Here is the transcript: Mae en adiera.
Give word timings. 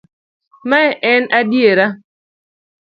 Mae 0.69 0.89
en 1.13 1.31
adiera. 1.41 1.87